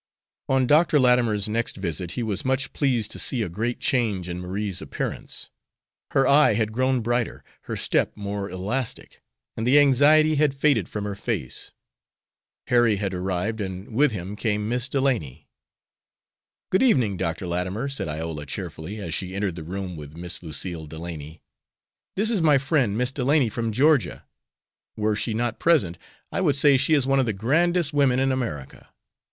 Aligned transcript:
On 0.49 0.65
Dr. 0.65 0.99
Latimer's 0.99 1.47
next 1.47 1.77
visit 1.77 2.13
he 2.13 2.23
was 2.23 2.43
much 2.43 2.73
pleased 2.73 3.11
to 3.11 3.19
see 3.19 3.43
a 3.43 3.49
great 3.49 3.79
change 3.79 4.27
in 4.29 4.39
Marie's 4.41 4.81
appearance. 4.81 5.51
Her 6.09 6.25
eye 6.27 6.55
had 6.55 6.71
grown 6.71 7.01
brighter, 7.01 7.43
her 7.65 7.75
step 7.77 8.17
more 8.17 8.49
elastic, 8.49 9.21
and 9.55 9.67
the 9.67 9.77
anxiety 9.77 10.33
had 10.37 10.55
faded 10.55 10.89
from 10.89 11.03
her 11.05 11.13
face. 11.13 11.71
Harry 12.65 12.95
had 12.95 13.13
arrived, 13.13 13.61
and 13.61 13.93
with 13.93 14.11
him 14.11 14.35
came 14.35 14.67
Miss 14.67 14.89
Delany. 14.89 15.47
"Good 16.71 16.81
evening, 16.81 17.15
Dr. 17.15 17.45
Latimer," 17.45 17.87
said 17.87 18.07
Iola, 18.07 18.47
cheerily, 18.47 18.97
as 18.97 19.13
she 19.13 19.35
entered 19.35 19.55
the 19.55 19.61
room 19.61 19.95
with 19.95 20.17
Miss 20.17 20.41
Lucille 20.41 20.87
Delany. 20.87 21.43
"This 22.15 22.31
is 22.31 22.41
my 22.41 22.57
friend, 22.57 22.97
Miss 22.97 23.11
Delany, 23.11 23.49
from 23.49 23.71
Georgia. 23.71 24.25
Were 24.97 25.15
she 25.15 25.35
not 25.35 25.59
present 25.59 25.99
I 26.31 26.41
would 26.41 26.55
say 26.55 26.75
she 26.75 26.95
is 26.95 27.05
one 27.05 27.19
of 27.19 27.27
the 27.27 27.33
grandest 27.33 27.93
women 27.93 28.17
in 28.19 28.31
America." 28.31 28.89